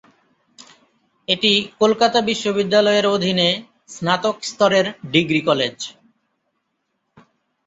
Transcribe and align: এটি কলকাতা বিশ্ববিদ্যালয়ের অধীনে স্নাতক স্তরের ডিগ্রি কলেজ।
এটি 1.27 1.51
কলকাতা 1.79 2.19
বিশ্ববিদ্যালয়ের 2.21 3.05
অধীনে 3.07 3.49
স্নাতক 3.89 4.35
স্তরের 4.43 4.85
ডিগ্রি 5.11 5.41
কলেজ। 5.41 5.77